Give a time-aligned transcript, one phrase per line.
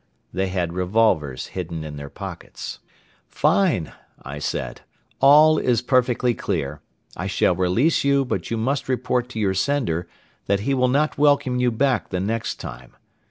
[0.33, 2.79] They had revolvers hidden in their pockets.
[3.27, 3.91] "Fine!"
[4.23, 4.81] I said.
[5.19, 6.81] "All is perfectly clear.
[7.15, 10.07] I shall release you but you must report to your sender
[10.47, 12.95] that he will not welcome you back the next time.